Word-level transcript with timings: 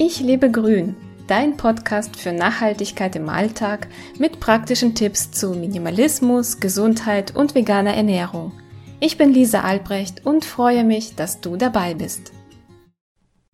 Ich 0.00 0.20
lebe 0.20 0.48
grün, 0.48 0.94
dein 1.26 1.56
Podcast 1.56 2.14
für 2.14 2.30
Nachhaltigkeit 2.30 3.16
im 3.16 3.28
Alltag 3.28 3.88
mit 4.16 4.38
praktischen 4.38 4.94
Tipps 4.94 5.32
zu 5.32 5.50
Minimalismus, 5.54 6.60
Gesundheit 6.60 7.34
und 7.34 7.56
veganer 7.56 7.94
Ernährung. 7.94 8.52
Ich 9.00 9.18
bin 9.18 9.32
Lisa 9.32 9.62
Albrecht 9.62 10.24
und 10.24 10.44
freue 10.44 10.84
mich, 10.84 11.16
dass 11.16 11.40
du 11.40 11.56
dabei 11.56 11.94
bist. 11.94 12.32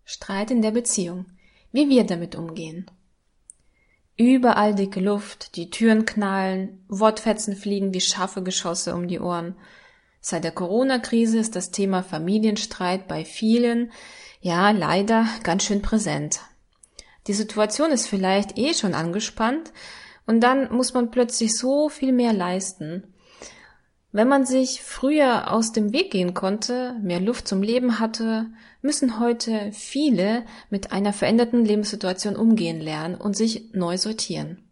Streit 0.03 0.51
in 0.51 0.61
der 0.61 0.69
Beziehung. 0.69 1.25
Wie 1.71 1.89
wir 1.89 2.03
damit 2.03 2.35
umgehen. 2.35 2.85
Überall 4.15 4.75
dicke 4.75 4.99
Luft, 4.99 5.55
die 5.55 5.71
Türen 5.71 6.05
knallen, 6.05 6.85
Wortfetzen 6.89 7.55
fliegen 7.55 7.91
wie 7.95 8.01
scharfe 8.01 8.43
Geschosse 8.43 8.93
um 8.93 9.07
die 9.07 9.19
Ohren. 9.19 9.55
Seit 10.27 10.43
der 10.43 10.51
Corona-Krise 10.51 11.37
ist 11.37 11.55
das 11.55 11.69
Thema 11.69 12.01
Familienstreit 12.01 13.07
bei 13.07 13.23
vielen, 13.23 13.91
ja, 14.41 14.71
leider 14.71 15.27
ganz 15.43 15.65
schön 15.65 15.83
präsent. 15.83 16.39
Die 17.27 17.33
Situation 17.33 17.91
ist 17.91 18.07
vielleicht 18.07 18.57
eh 18.57 18.73
schon 18.73 18.95
angespannt 18.95 19.71
und 20.25 20.41
dann 20.41 20.73
muss 20.73 20.95
man 20.95 21.11
plötzlich 21.11 21.55
so 21.55 21.89
viel 21.89 22.11
mehr 22.11 22.33
leisten. 22.33 23.13
Wenn 24.11 24.27
man 24.27 24.47
sich 24.47 24.81
früher 24.81 25.51
aus 25.53 25.73
dem 25.73 25.93
Weg 25.93 26.09
gehen 26.09 26.33
konnte, 26.33 26.95
mehr 27.03 27.19
Luft 27.19 27.47
zum 27.47 27.61
Leben 27.61 27.99
hatte, 27.99 28.47
müssen 28.81 29.19
heute 29.19 29.69
viele 29.73 30.43
mit 30.71 30.91
einer 30.91 31.13
veränderten 31.13 31.63
Lebenssituation 31.63 32.35
umgehen 32.35 32.81
lernen 32.81 33.13
und 33.13 33.37
sich 33.37 33.73
neu 33.73 33.99
sortieren. 33.99 34.64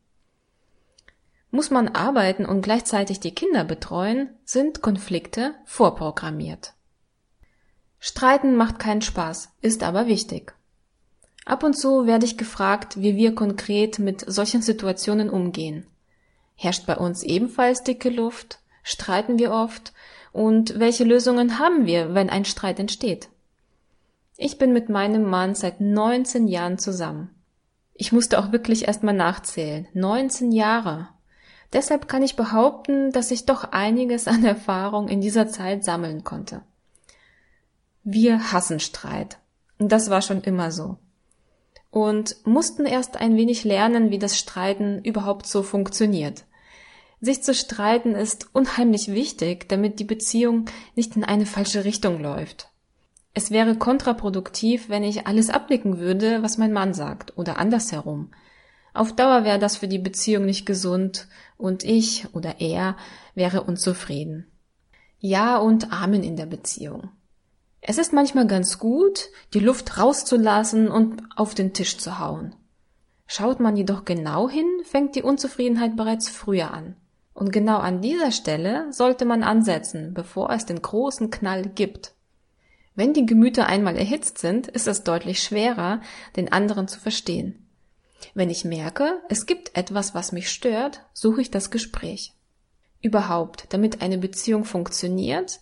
Muss 1.53 1.69
man 1.69 1.89
arbeiten 1.89 2.47
und 2.47 2.63
gleichzeitig 2.63 3.19
die 3.19 3.35
Kinder 3.35 3.63
betreuen, 3.63 4.27
sind 4.43 4.81
Konflikte 4.81 5.53
vorprogrammiert. 5.65 6.73
Streiten 7.99 8.55
macht 8.55 8.79
keinen 8.79 9.03
Spaß, 9.03 9.49
ist 9.61 9.83
aber 9.83 10.07
wichtig. 10.07 10.55
Ab 11.45 11.61
und 11.61 11.75
zu 11.75 12.07
werde 12.07 12.25
ich 12.25 12.39
gefragt, 12.39 12.99
wie 12.99 13.17
wir 13.17 13.35
konkret 13.35 13.99
mit 13.99 14.25
solchen 14.25 14.63
Situationen 14.63 15.29
umgehen. 15.29 15.85
Herrscht 16.55 16.87
bei 16.87 16.97
uns 16.97 17.21
ebenfalls 17.21 17.83
dicke 17.83 18.09
Luft? 18.09 18.57
Streiten 18.81 19.37
wir 19.37 19.51
oft? 19.51 19.93
Und 20.31 20.79
welche 20.79 21.03
Lösungen 21.03 21.59
haben 21.59 21.85
wir, 21.85 22.15
wenn 22.15 22.31
ein 22.31 22.45
Streit 22.45 22.79
entsteht? 22.79 23.29
Ich 24.37 24.57
bin 24.57 24.73
mit 24.73 24.89
meinem 24.89 25.29
Mann 25.29 25.53
seit 25.53 25.81
19 25.81 26.47
Jahren 26.47 26.79
zusammen. 26.79 27.29
Ich 27.93 28.11
musste 28.11 28.39
auch 28.39 28.51
wirklich 28.51 28.87
erstmal 28.87 29.13
nachzählen. 29.13 29.87
19 29.93 30.51
Jahre. 30.51 31.09
Deshalb 31.73 32.07
kann 32.07 32.21
ich 32.21 32.35
behaupten, 32.35 33.11
dass 33.11 33.31
ich 33.31 33.45
doch 33.45 33.71
einiges 33.71 34.27
an 34.27 34.45
Erfahrung 34.45 35.07
in 35.07 35.21
dieser 35.21 35.47
Zeit 35.47 35.83
sammeln 35.83 36.23
konnte. 36.23 36.61
Wir 38.03 38.51
hassen 38.51 38.79
Streit. 38.79 39.39
Das 39.79 40.09
war 40.09 40.21
schon 40.21 40.41
immer 40.41 40.71
so. 40.71 40.97
Und 41.89 42.35
mussten 42.45 42.85
erst 42.85 43.17
ein 43.17 43.35
wenig 43.35 43.63
lernen, 43.63 44.09
wie 44.09 44.19
das 44.19 44.37
Streiten 44.37 45.03
überhaupt 45.03 45.45
so 45.45 45.63
funktioniert. 45.63 46.45
Sich 47.21 47.41
zu 47.41 47.53
streiten 47.53 48.15
ist 48.15 48.49
unheimlich 48.53 49.13
wichtig, 49.13 49.69
damit 49.69 49.99
die 49.99 50.03
Beziehung 50.03 50.65
nicht 50.95 51.15
in 51.15 51.23
eine 51.23 51.45
falsche 51.45 51.85
Richtung 51.85 52.21
läuft. 52.21 52.69
Es 53.33 53.49
wäre 53.49 53.77
kontraproduktiv, 53.77 54.89
wenn 54.89 55.03
ich 55.03 55.25
alles 55.25 55.49
abnicken 55.49 55.97
würde, 55.97 56.43
was 56.43 56.57
mein 56.57 56.73
Mann 56.73 56.93
sagt, 56.93 57.37
oder 57.37 57.57
andersherum. 57.57 58.31
Auf 58.93 59.15
Dauer 59.15 59.43
wäre 59.43 59.59
das 59.59 59.77
für 59.77 59.87
die 59.87 59.99
Beziehung 59.99 60.45
nicht 60.45 60.65
gesund 60.65 61.27
und 61.57 61.83
ich 61.83 62.27
oder 62.33 62.61
er 62.61 62.95
wäre 63.33 63.63
unzufrieden. 63.63 64.45
Ja 65.19 65.57
und 65.57 65.91
Amen 65.91 66.23
in 66.23 66.35
der 66.35 66.45
Beziehung. 66.45 67.09
Es 67.81 67.97
ist 67.97 68.13
manchmal 68.13 68.47
ganz 68.47 68.77
gut, 68.77 69.29
die 69.53 69.59
Luft 69.59 69.97
rauszulassen 69.97 70.89
und 70.89 71.21
auf 71.35 71.55
den 71.55 71.73
Tisch 71.73 71.97
zu 71.97 72.19
hauen. 72.19 72.55
Schaut 73.25 73.59
man 73.59 73.75
jedoch 73.75 74.05
genau 74.05 74.47
hin, 74.47 74.67
fängt 74.83 75.15
die 75.15 75.23
Unzufriedenheit 75.23 75.95
bereits 75.95 76.29
früher 76.29 76.71
an. 76.71 76.95
Und 77.33 77.51
genau 77.51 77.79
an 77.79 78.01
dieser 78.01 78.31
Stelle 78.31 78.91
sollte 78.93 79.25
man 79.25 79.43
ansetzen, 79.43 80.13
bevor 80.13 80.51
es 80.51 80.65
den 80.65 80.81
großen 80.81 81.31
Knall 81.31 81.63
gibt. 81.63 82.13
Wenn 82.95 83.13
die 83.13 83.25
Gemüter 83.25 83.65
einmal 83.65 83.97
erhitzt 83.97 84.37
sind, 84.37 84.67
ist 84.67 84.87
es 84.87 85.03
deutlich 85.03 85.41
schwerer, 85.41 86.01
den 86.35 86.51
anderen 86.51 86.87
zu 86.87 86.99
verstehen. 86.99 87.62
Wenn 88.33 88.49
ich 88.49 88.65
merke, 88.65 89.21
es 89.29 89.45
gibt 89.45 89.75
etwas, 89.75 90.13
was 90.13 90.31
mich 90.31 90.49
stört, 90.49 91.01
suche 91.13 91.41
ich 91.41 91.51
das 91.51 91.71
Gespräch. 91.71 92.33
Überhaupt, 93.01 93.65
damit 93.69 94.01
eine 94.01 94.17
Beziehung 94.17 94.65
funktioniert, 94.65 95.59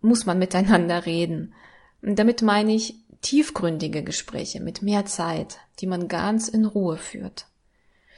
muss 0.00 0.26
man 0.26 0.38
miteinander 0.38 1.06
reden. 1.06 1.54
Damit 2.02 2.42
meine 2.42 2.74
ich 2.74 2.96
tiefgründige 3.22 4.02
Gespräche 4.02 4.60
mit 4.60 4.82
mehr 4.82 5.06
Zeit, 5.06 5.58
die 5.80 5.86
man 5.86 6.08
ganz 6.08 6.48
in 6.48 6.64
Ruhe 6.64 6.96
führt. 6.96 7.46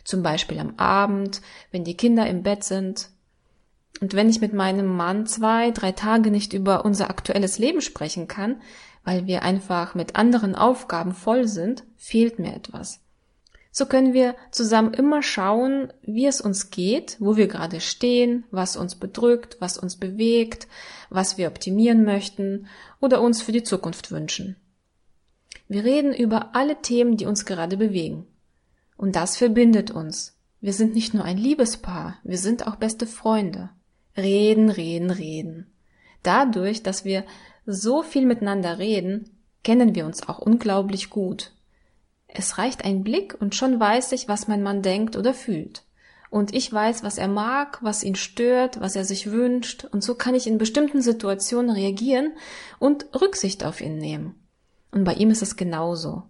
Zum 0.05 0.23
Beispiel 0.23 0.59
am 0.59 0.75
Abend, 0.77 1.41
wenn 1.71 1.85
die 1.85 1.97
Kinder 1.97 2.27
im 2.27 2.43
Bett 2.43 2.65
sind. 2.65 3.11
Und 4.01 4.15
wenn 4.15 4.29
ich 4.29 4.41
mit 4.41 4.53
meinem 4.53 4.87
Mann 4.87 5.27
zwei, 5.27 5.71
drei 5.71 5.93
Tage 5.93 6.31
nicht 6.31 6.53
über 6.53 6.85
unser 6.85 7.09
aktuelles 7.11 7.59
Leben 7.59 7.81
sprechen 7.81 8.29
kann, 8.29 8.61
weil 9.05 9.27
wir 9.27 9.43
einfach 9.43 9.95
mit 9.95 10.17
anderen 10.17 10.55
Aufgaben 10.55 11.13
voll 11.13 11.47
sind, 11.47 11.85
fehlt 11.97 12.39
mir 12.39 12.55
etwas. 12.55 13.01
So 13.79 13.85
können 13.85 14.15
wir 14.15 14.37
zusammen 14.53 14.95
immer 14.95 15.23
schauen, 15.23 15.93
wie 16.01 16.25
es 16.25 16.41
uns 16.41 16.71
geht, 16.71 17.19
wo 17.21 17.37
wir 17.37 17.47
gerade 17.47 17.83
stehen, 17.83 18.45
was 18.51 18.75
uns 18.75 18.95
bedrückt, 18.95 19.59
was 19.61 19.77
uns 19.77 19.97
bewegt, 19.97 20.67
was 21.11 21.37
wir 21.37 21.47
optimieren 21.49 22.03
möchten 22.03 22.69
oder 23.03 23.21
uns 23.21 23.43
für 23.43 23.53
die 23.53 23.65
Zukunft 23.65 24.11
wünschen. 24.11 24.57
Wir 25.69 25.85
reden 25.85 26.15
über 26.15 26.57
alle 26.57 26.81
Themen, 26.81 27.19
die 27.19 27.27
uns 27.27 27.45
gerade 27.45 27.77
bewegen. 27.77 28.27
Und 28.97 29.15
das 29.15 29.37
verbindet 29.37 29.91
uns. 29.91 30.39
Wir 30.63 30.73
sind 30.73 30.95
nicht 30.95 31.13
nur 31.13 31.27
ein 31.27 31.37
Liebespaar, 31.37 32.17
wir 32.25 32.39
sind 32.39 32.67
auch 32.67 32.77
beste 32.77 33.07
Freunde. 33.07 33.69
Reden, 34.17 34.71
reden, 34.71 35.11
reden. 35.11 35.67
Dadurch, 36.23 36.83
dass 36.83 37.05
wir 37.05 37.27
so 37.67 38.03
viel 38.03 38.25
miteinander 38.25 38.79
reden, 38.79 39.37
kennen 39.65 39.95
wir 39.95 40.07
uns 40.07 40.27
auch 40.27 40.39
unglaublich 40.39 41.11
gut 41.11 41.53
es 42.39 42.59
reicht 42.59 42.85
ein 42.85 43.03
Blick 43.03 43.37
und 43.41 43.55
schon 43.55 43.81
weiß 43.81 44.13
ich, 44.13 44.29
was 44.29 44.49
mein 44.49 44.63
Mann 44.63 44.83
denkt 44.83 45.17
oder 45.17 45.35
fühlt. 45.35 45.85
Und 46.29 46.55
ich 46.55 46.73
weiß, 46.73 47.03
was 47.03 47.19
er 47.19 47.29
mag, 47.29 47.79
was 47.83 48.03
ihn 48.03 48.17
stört, 48.17 48.81
was 48.81 48.97
er 48.97 49.05
sich 49.05 49.31
wünscht, 49.31 49.85
und 49.85 50.03
so 50.03 50.15
kann 50.15 50.35
ich 50.35 50.47
in 50.47 50.59
bestimmten 50.59 51.01
Situationen 51.01 51.71
reagieren 51.71 52.33
und 52.79 53.07
Rücksicht 53.21 53.65
auf 53.65 53.81
ihn 53.81 53.99
nehmen. 53.99 54.35
Und 54.91 55.05
bei 55.05 55.15
ihm 55.15 55.31
ist 55.31 55.43
es 55.43 55.57
genauso. 55.57 56.25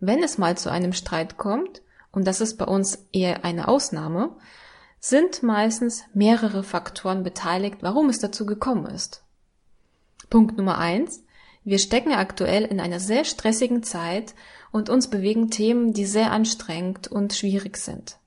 Wenn 0.00 0.22
es 0.22 0.38
mal 0.38 0.56
zu 0.56 0.70
einem 0.70 0.92
Streit 0.92 1.36
kommt, 1.36 1.82
und 2.12 2.26
das 2.26 2.40
ist 2.40 2.56
bei 2.56 2.64
uns 2.64 3.06
eher 3.12 3.44
eine 3.44 3.68
Ausnahme, 3.68 4.36
sind 5.00 5.42
meistens 5.42 6.04
mehrere 6.14 6.62
Faktoren 6.62 7.22
beteiligt, 7.22 7.78
warum 7.82 8.08
es 8.08 8.18
dazu 8.18 8.46
gekommen 8.46 8.86
ist. 8.86 9.22
Punkt 10.30 10.56
Nummer 10.56 10.78
eins. 10.78 11.22
Wir 11.66 11.80
stecken 11.80 12.12
aktuell 12.12 12.64
in 12.64 12.78
einer 12.78 13.00
sehr 13.00 13.24
stressigen 13.24 13.82
Zeit 13.82 14.36
und 14.70 14.88
uns 14.88 15.10
bewegen 15.10 15.50
Themen, 15.50 15.92
die 15.92 16.06
sehr 16.06 16.30
anstrengend 16.30 17.08
und 17.08 17.34
schwierig 17.34 17.76
sind. 17.76 18.20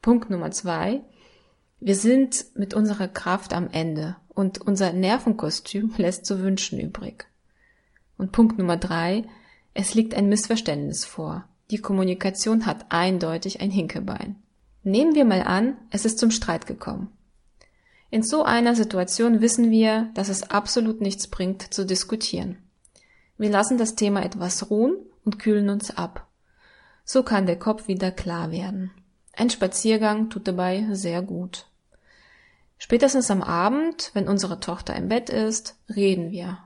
Punkt 0.00 0.30
Nummer 0.30 0.52
zwei. 0.52 1.02
Wir 1.80 1.94
sind 1.94 2.46
mit 2.54 2.72
unserer 2.72 3.08
Kraft 3.08 3.52
am 3.52 3.68
Ende 3.70 4.16
und 4.30 4.58
unser 4.58 4.94
Nervenkostüm 4.94 5.92
lässt 5.98 6.24
zu 6.24 6.40
wünschen 6.40 6.80
übrig. 6.80 7.26
Und 8.16 8.32
Punkt 8.32 8.56
Nummer 8.56 8.78
drei. 8.78 9.24
Es 9.74 9.92
liegt 9.92 10.14
ein 10.14 10.30
Missverständnis 10.30 11.04
vor. 11.04 11.46
Die 11.70 11.78
Kommunikation 11.78 12.64
hat 12.64 12.86
eindeutig 12.88 13.60
ein 13.60 13.70
Hinkebein. 13.70 14.36
Nehmen 14.82 15.14
wir 15.14 15.26
mal 15.26 15.42
an, 15.42 15.76
es 15.90 16.06
ist 16.06 16.18
zum 16.18 16.30
Streit 16.30 16.66
gekommen. 16.66 17.12
In 18.08 18.22
so 18.22 18.44
einer 18.44 18.74
Situation 18.74 19.42
wissen 19.42 19.70
wir, 19.70 20.10
dass 20.14 20.30
es 20.30 20.50
absolut 20.50 21.02
nichts 21.02 21.28
bringt 21.28 21.74
zu 21.74 21.84
diskutieren. 21.84 22.61
Wir 23.42 23.50
lassen 23.50 23.76
das 23.76 23.96
Thema 23.96 24.24
etwas 24.24 24.70
ruhen 24.70 24.94
und 25.24 25.40
kühlen 25.40 25.68
uns 25.68 25.90
ab. 25.90 26.28
So 27.04 27.24
kann 27.24 27.44
der 27.44 27.58
Kopf 27.58 27.88
wieder 27.88 28.12
klar 28.12 28.52
werden. 28.52 28.92
Ein 29.32 29.50
Spaziergang 29.50 30.30
tut 30.30 30.46
dabei 30.46 30.86
sehr 30.92 31.22
gut. 31.22 31.66
Spätestens 32.78 33.32
am 33.32 33.42
Abend, 33.42 34.12
wenn 34.14 34.28
unsere 34.28 34.60
Tochter 34.60 34.94
im 34.94 35.08
Bett 35.08 35.28
ist, 35.28 35.74
reden 35.92 36.30
wir. 36.30 36.58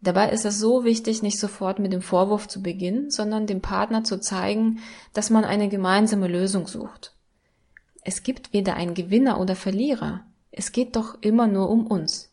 Dabei 0.00 0.30
ist 0.30 0.44
es 0.44 0.58
so 0.58 0.82
wichtig, 0.82 1.22
nicht 1.22 1.38
sofort 1.38 1.78
mit 1.78 1.92
dem 1.92 2.02
Vorwurf 2.02 2.48
zu 2.48 2.60
beginnen, 2.60 3.12
sondern 3.12 3.46
dem 3.46 3.60
Partner 3.60 4.02
zu 4.02 4.18
zeigen, 4.18 4.80
dass 5.12 5.30
man 5.30 5.44
eine 5.44 5.68
gemeinsame 5.68 6.26
Lösung 6.26 6.66
sucht. 6.66 7.14
Es 8.02 8.24
gibt 8.24 8.52
weder 8.52 8.74
einen 8.74 8.94
Gewinner 8.94 9.38
oder 9.38 9.54
Verlierer. 9.54 10.24
Es 10.50 10.72
geht 10.72 10.96
doch 10.96 11.18
immer 11.20 11.46
nur 11.46 11.70
um 11.70 11.86
uns. 11.86 12.29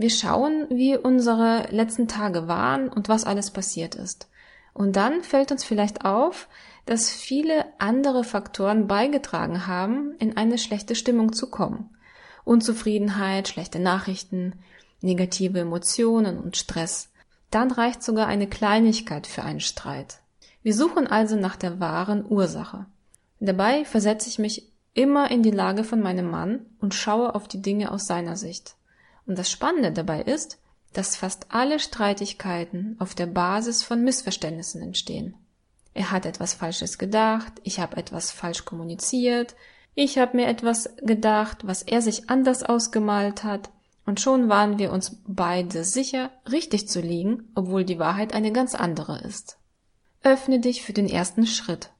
Wir 0.00 0.08
schauen, 0.08 0.64
wie 0.70 0.96
unsere 0.96 1.66
letzten 1.72 2.08
Tage 2.08 2.48
waren 2.48 2.88
und 2.88 3.10
was 3.10 3.24
alles 3.24 3.50
passiert 3.50 3.94
ist. 3.94 4.30
Und 4.72 4.96
dann 4.96 5.22
fällt 5.22 5.52
uns 5.52 5.62
vielleicht 5.62 6.06
auf, 6.06 6.48
dass 6.86 7.10
viele 7.10 7.66
andere 7.78 8.24
Faktoren 8.24 8.86
beigetragen 8.86 9.66
haben, 9.66 10.14
in 10.18 10.38
eine 10.38 10.56
schlechte 10.56 10.94
Stimmung 10.94 11.34
zu 11.34 11.50
kommen. 11.50 11.90
Unzufriedenheit, 12.46 13.48
schlechte 13.48 13.78
Nachrichten, 13.78 14.54
negative 15.02 15.60
Emotionen 15.60 16.38
und 16.38 16.56
Stress. 16.56 17.10
Dann 17.50 17.70
reicht 17.70 18.02
sogar 18.02 18.26
eine 18.26 18.46
Kleinigkeit 18.46 19.26
für 19.26 19.42
einen 19.42 19.60
Streit. 19.60 20.20
Wir 20.62 20.72
suchen 20.72 21.08
also 21.08 21.36
nach 21.36 21.56
der 21.56 21.78
wahren 21.78 22.24
Ursache. 22.26 22.86
Dabei 23.38 23.84
versetze 23.84 24.30
ich 24.30 24.38
mich 24.38 24.66
immer 24.94 25.30
in 25.30 25.42
die 25.42 25.50
Lage 25.50 25.84
von 25.84 26.00
meinem 26.00 26.30
Mann 26.30 26.64
und 26.80 26.94
schaue 26.94 27.34
auf 27.34 27.48
die 27.48 27.60
Dinge 27.60 27.92
aus 27.92 28.06
seiner 28.06 28.36
Sicht. 28.36 28.76
Und 29.26 29.38
das 29.38 29.50
Spannende 29.50 29.92
dabei 29.92 30.22
ist, 30.22 30.58
dass 30.92 31.16
fast 31.16 31.46
alle 31.50 31.78
Streitigkeiten 31.78 32.96
auf 32.98 33.14
der 33.14 33.26
Basis 33.26 33.82
von 33.82 34.02
Missverständnissen 34.02 34.82
entstehen. 34.82 35.34
Er 35.94 36.10
hat 36.10 36.26
etwas 36.26 36.54
Falsches 36.54 36.98
gedacht, 36.98 37.52
ich 37.62 37.80
habe 37.80 37.96
etwas 37.96 38.30
falsch 38.30 38.64
kommuniziert, 38.64 39.54
ich 39.94 40.18
habe 40.18 40.36
mir 40.36 40.46
etwas 40.46 40.88
gedacht, 41.02 41.66
was 41.66 41.82
er 41.82 42.00
sich 42.00 42.30
anders 42.30 42.62
ausgemalt 42.62 43.44
hat, 43.44 43.70
und 44.06 44.20
schon 44.20 44.48
waren 44.48 44.78
wir 44.78 44.92
uns 44.92 45.20
beide 45.26 45.84
sicher, 45.84 46.30
richtig 46.50 46.88
zu 46.88 47.00
liegen, 47.00 47.50
obwohl 47.54 47.84
die 47.84 47.98
Wahrheit 47.98 48.34
eine 48.34 48.50
ganz 48.50 48.74
andere 48.74 49.20
ist. 49.20 49.58
Öffne 50.22 50.58
dich 50.58 50.82
für 50.82 50.92
den 50.92 51.08
ersten 51.08 51.46
Schritt. 51.46 51.90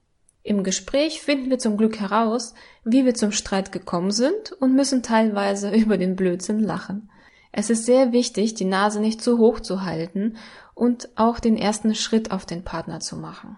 Im 0.42 0.64
Gespräch 0.64 1.20
finden 1.20 1.50
wir 1.50 1.58
zum 1.58 1.76
Glück 1.76 2.00
heraus, 2.00 2.54
wie 2.84 3.04
wir 3.04 3.14
zum 3.14 3.32
Streit 3.32 3.72
gekommen 3.72 4.10
sind 4.10 4.52
und 4.52 4.74
müssen 4.74 5.02
teilweise 5.02 5.70
über 5.74 5.98
den 5.98 6.16
Blödsinn 6.16 6.60
lachen. 6.60 7.10
Es 7.52 7.68
ist 7.68 7.84
sehr 7.84 8.12
wichtig, 8.12 8.54
die 8.54 8.64
Nase 8.64 9.00
nicht 9.00 9.22
zu 9.22 9.38
hoch 9.38 9.60
zu 9.60 9.82
halten 9.84 10.36
und 10.74 11.08
auch 11.16 11.40
den 11.40 11.56
ersten 11.56 11.94
Schritt 11.94 12.30
auf 12.30 12.46
den 12.46 12.62
Partner 12.62 13.00
zu 13.00 13.16
machen. 13.16 13.56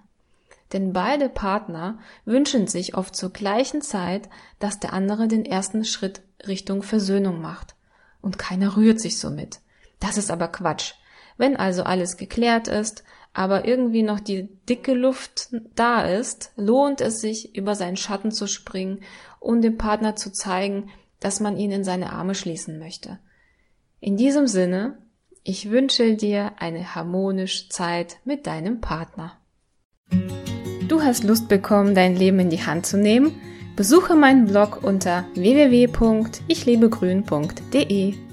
Denn 0.73 0.94
beide 0.94 1.29
Partner 1.29 1.99
wünschen 2.25 2.67
sich 2.67 2.96
oft 2.96 3.14
zur 3.14 3.31
gleichen 3.31 3.82
Zeit, 3.82 4.31
dass 4.58 4.81
der 4.81 4.94
andere 4.94 5.29
den 5.29 5.44
ersten 5.44 5.84
Schritt 5.84 6.23
Richtung 6.46 6.82
Versöhnung 6.82 7.43
macht. 7.43 7.75
Und 8.23 8.38
keiner 8.38 8.76
rührt 8.76 9.00
sich 9.00 9.19
somit. 9.19 9.61
Das 10.00 10.17
ist 10.17 10.31
aber 10.31 10.49
Quatsch. 10.49 10.94
Wenn 11.37 11.56
also 11.56 11.82
alles 11.82 12.17
geklärt 12.17 12.69
ist, 12.69 13.05
aber 13.34 13.67
irgendwie 13.67 14.02
noch 14.02 14.20
die 14.20 14.49
dicke 14.69 14.94
Luft 14.94 15.49
da 15.75 16.02
ist, 16.02 16.52
lohnt 16.56 17.00
es 17.00 17.20
sich, 17.20 17.56
über 17.56 17.75
seinen 17.75 17.96
Schatten 17.96 18.31
zu 18.31 18.46
springen 18.46 19.00
und 19.40 19.62
dem 19.62 19.79
Partner 19.79 20.17
zu 20.17 20.32
zeigen, 20.32 20.90
dass 21.20 21.40
man 21.40 21.56
ihn 21.56 21.70
in 21.70 21.84
seine 21.84 22.12
Arme 22.12 22.34
schließen 22.34 22.79
möchte. 22.79 23.19
In 24.00 24.17
diesem 24.17 24.46
Sinne, 24.46 24.99
ich 25.44 25.70
wünsche 25.70 26.14
dir 26.14 26.52
eine 26.58 26.94
harmonische 26.94 27.69
Zeit 27.69 28.19
mit 28.25 28.46
deinem 28.46 28.81
Partner. 28.81 29.32
Du 30.88 31.02
hast 31.02 31.25
Lust 31.25 31.49
bekommen, 31.49 31.94
dein 31.94 32.17
Leben 32.17 32.38
in 32.38 32.50
die 32.50 32.64
Hand 32.64 32.87
zu 32.87 32.99
nehmen? 32.99 33.34
Besuche 33.76 34.14
meinen 34.14 34.46
Blog 34.46 34.82
unter 34.82 35.25
www.ichlebegrün.de. 35.34 38.31